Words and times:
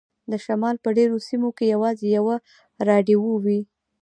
د 0.31 0.33
شمال 0.45 0.75
په 0.83 0.89
ډیرو 0.97 1.17
سیمو 1.27 1.49
کې 1.57 1.65
یوازې 1.75 2.07
یوه 2.17 2.35
راډیو 2.89 3.19
وي 3.45 3.61